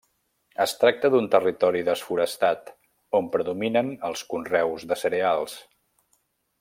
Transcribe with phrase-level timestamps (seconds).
[0.63, 2.71] Es tracta d'un territori desforestat,
[3.21, 5.59] on predominen els conreus de cereals.